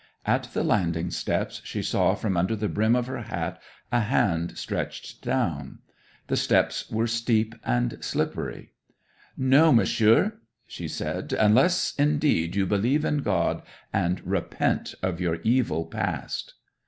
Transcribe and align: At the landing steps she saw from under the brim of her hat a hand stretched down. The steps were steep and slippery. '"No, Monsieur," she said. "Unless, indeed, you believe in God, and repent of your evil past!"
At 0.25 0.45
the 0.53 0.63
landing 0.63 1.11
steps 1.11 1.61
she 1.63 1.83
saw 1.83 2.15
from 2.15 2.35
under 2.35 2.55
the 2.55 2.67
brim 2.67 2.95
of 2.95 3.05
her 3.05 3.21
hat 3.21 3.61
a 3.91 3.99
hand 3.99 4.57
stretched 4.57 5.21
down. 5.21 5.77
The 6.25 6.35
steps 6.35 6.89
were 6.89 7.05
steep 7.05 7.53
and 7.63 7.99
slippery. 8.03 8.71
'"No, 9.37 9.71
Monsieur," 9.71 10.39
she 10.65 10.87
said. 10.87 11.33
"Unless, 11.33 11.93
indeed, 11.99 12.55
you 12.55 12.65
believe 12.65 13.05
in 13.05 13.19
God, 13.19 13.61
and 13.93 14.25
repent 14.25 14.95
of 15.03 15.21
your 15.21 15.35
evil 15.43 15.85
past!" 15.85 16.55